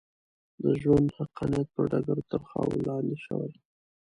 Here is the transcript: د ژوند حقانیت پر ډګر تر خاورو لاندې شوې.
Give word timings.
د 0.61 0.63
ژوند 0.81 1.07
حقانیت 1.17 1.67
پر 1.73 1.85
ډګر 1.91 2.19
تر 2.29 2.41
خاورو 2.49 2.83
لاندې 2.87 3.17
شوې. 3.25 3.51